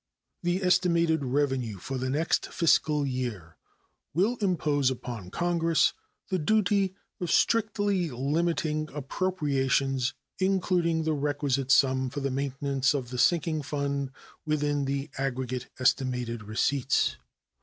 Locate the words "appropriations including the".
8.95-11.13